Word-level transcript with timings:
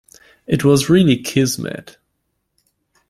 It 0.47 0.63
was 0.65 0.89
really 0.89 1.15
kismet. 1.15 1.97